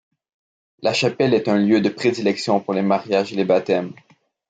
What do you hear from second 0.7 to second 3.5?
La chapelle est un lieu de prédilection pour les mariages et les